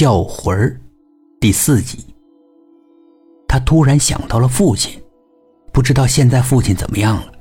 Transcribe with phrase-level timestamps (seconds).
[0.00, 0.80] 叫魂儿
[1.42, 2.06] 第四集。
[3.46, 4.98] 他突然想到了父亲，
[5.74, 7.32] 不知道现在父亲怎么样了。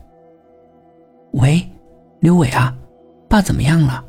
[1.35, 1.65] 喂，
[2.19, 2.75] 刘伟啊，
[3.29, 4.03] 爸怎么样了？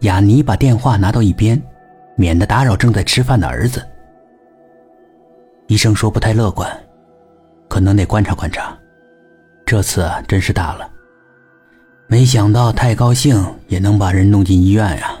[0.00, 1.62] 雅尼把电话拿到一边，
[2.16, 3.80] 免得打扰正在吃饭的儿子。
[5.68, 6.68] 医生说不太乐观，
[7.68, 8.76] 可能得观察观察。
[9.64, 10.90] 这次真是大了，
[12.08, 15.16] 没想到太高兴也能把人弄进医院呀。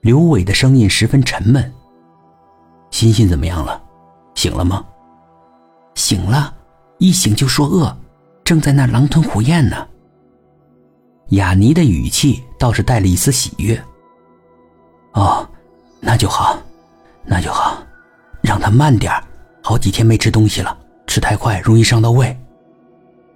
[0.00, 1.72] 刘伟的声音十分沉闷。
[2.90, 3.82] 欣欣怎么样了？
[4.34, 4.84] 醒了吗？
[5.94, 6.54] 醒了，
[6.98, 7.94] 一醒就说饿，
[8.44, 9.86] 正在那狼吞虎咽呢。
[11.30, 13.78] 雅尼的语气倒是带了一丝喜悦。
[15.14, 15.46] 哦，
[16.00, 16.56] 那就好，
[17.24, 17.82] 那就好，
[18.40, 19.12] 让他慢点
[19.62, 22.34] 好几天没吃东西了，吃太快容易伤到胃。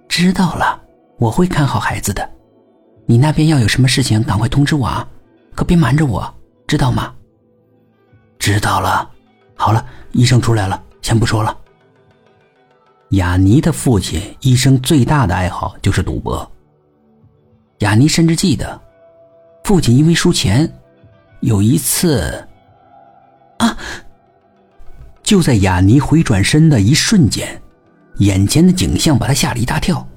[0.07, 0.81] 知道了，
[1.19, 2.27] 我会看好孩子的。
[3.05, 5.05] 你那边要有什么事情，赶快通知我啊，
[5.53, 6.33] 可别瞒着我，
[6.73, 7.13] 知道吗？
[8.39, 9.07] 知道了。
[9.53, 11.55] 好了，医生出来了，先不说了。
[13.09, 16.51] 雅尼的父亲一生最大的爱好就是赌博。
[17.81, 18.81] 雅尼甚至记得，
[19.63, 20.67] 父亲因为输钱，
[21.41, 22.43] 有一次，
[23.59, 23.77] 啊！
[25.21, 27.61] 就在雅尼回转身的一瞬间。
[28.17, 30.07] 眼前的景象把他吓了一大跳。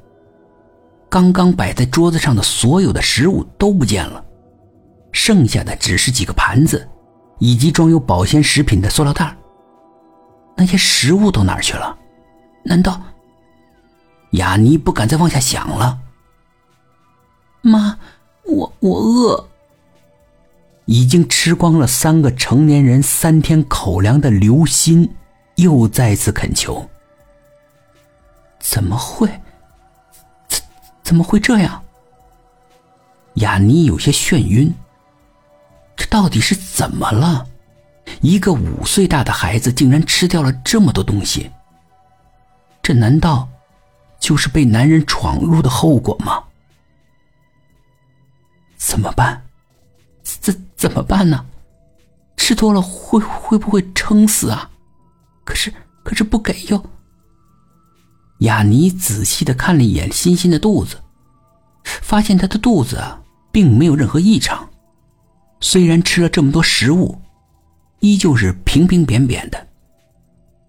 [1.11, 4.25] 刚刚摆在桌子上的所有的食物都不见了，
[5.27, 6.89] 剩下的只是几个盘子，
[7.41, 9.37] 以及装有保鲜食品的塑料袋。
[10.57, 11.99] 那些食物都哪儿去了？
[12.65, 13.03] 难道……
[14.35, 15.99] 雅尼不敢再往下想了。
[17.61, 17.99] 妈，
[18.45, 19.49] 我我饿。
[20.85, 25.11] 已经吃光了三个成年人三天口粮的刘鑫，
[25.57, 26.89] 又再次恳求。
[28.61, 29.29] 怎么会？
[30.47, 30.63] 怎
[31.03, 31.83] 怎么会这样？
[33.35, 34.73] 雅尼有些眩晕。
[35.97, 37.47] 这到底是怎么了？
[38.21, 41.51] 一个五岁大的孩子竟然吃掉了这么多东西。
[42.83, 43.49] 这难道
[44.21, 46.45] 就是被男人闯入的后果吗？
[48.77, 49.43] 怎么办？
[50.23, 51.45] 怎怎么办呢？
[52.37, 54.71] 吃多了会会不会撑死啊？
[55.45, 55.73] 可是
[56.05, 56.91] 可是不给又。
[58.41, 61.03] 雅尼仔细的看了一眼欣欣的肚子，
[61.83, 63.03] 发现她的肚子
[63.51, 64.69] 并没有任何异常，
[65.69, 67.21] 虽然吃了这么多食物，
[67.99, 69.67] 依旧是平平扁扁的。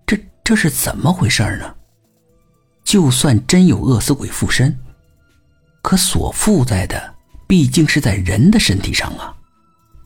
[0.08, 1.76] 这这是怎么回事呢？
[2.84, 4.76] 就算真有饿死鬼附身，
[5.84, 7.14] 可所附在的
[7.46, 9.38] 毕竟是在人的身体上啊！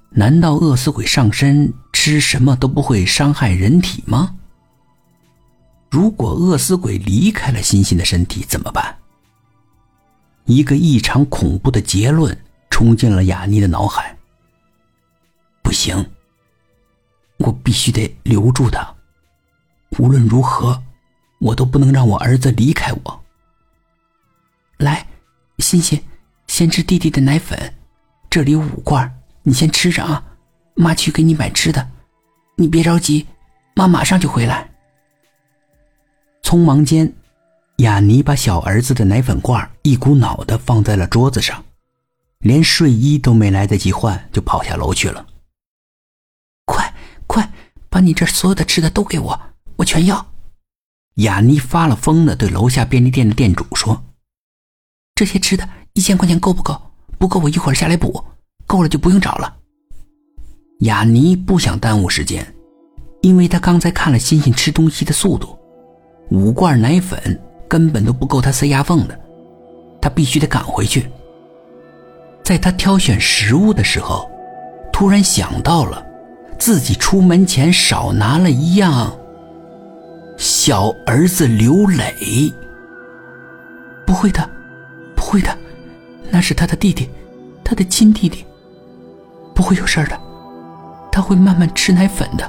[0.09, 4.35] 难道饿死鬼上身吃什么都不会伤害人体吗？
[5.89, 8.93] 如果饿死鬼离开了欣欣的身体怎么办？
[10.43, 12.37] 一个异常恐怖的结论
[12.69, 14.17] 冲进了雅妮的脑海。
[15.71, 16.05] 不行，
[17.37, 18.93] 我必须得留住他，
[19.97, 20.83] 无论如何，
[21.39, 23.23] 我都不能让我儿子离开我。
[24.79, 25.07] 来，
[25.59, 25.97] 欣欣，
[26.47, 27.73] 先吃弟弟的奶粉，
[28.29, 29.09] 这里有五罐，
[29.43, 30.21] 你先吃着啊，
[30.75, 31.89] 妈去给你买吃的，
[32.57, 33.25] 你别着急，
[33.73, 34.69] 妈马上就回来。
[36.43, 37.13] 匆忙间，
[37.77, 41.63] 雅尼把小儿子的奶粉罐一股脑的放在了桌子上，
[42.39, 45.25] 连睡衣都没来得及换，就跑下楼去了。
[47.91, 49.39] 把你这所有的吃的都给我，
[49.75, 50.25] 我全要！
[51.15, 54.01] 雅尼发了疯的对楼下便利店的店主说
[55.13, 56.81] ：“这些吃的一千块钱够不够？
[57.19, 58.23] 不够我一会儿下来补，
[58.65, 59.57] 够了就不用找了。”
[60.79, 62.47] 雅尼不想耽误时间，
[63.21, 65.59] 因为他刚才看了欣欣吃东西的速度。
[66.29, 67.37] 五罐奶粉
[67.67, 69.19] 根本都不够他塞牙缝的，
[70.01, 71.11] 他必须得赶回去。
[72.41, 74.31] 在他挑选食物的时候，
[74.93, 76.01] 突然想到了
[76.61, 79.11] 自己出门前少拿了一样。
[80.37, 82.53] 小儿子刘磊，
[84.05, 84.47] 不会的，
[85.15, 85.57] 不会的，
[86.29, 87.09] 那是他的弟弟，
[87.63, 88.45] 他的亲弟弟，
[89.55, 90.21] 不会有事的，
[91.11, 92.47] 他会慢慢吃奶粉的。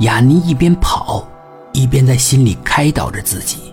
[0.00, 1.24] 雅妮一边跑。
[1.72, 3.65] 一边在心里开导着自己。